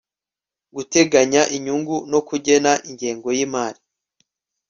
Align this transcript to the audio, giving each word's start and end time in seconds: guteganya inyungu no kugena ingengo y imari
guteganya 0.75 1.41
inyungu 1.55 1.95
no 2.11 2.19
kugena 2.27 2.71
ingengo 2.89 3.27
y 3.37 3.39
imari 3.45 3.79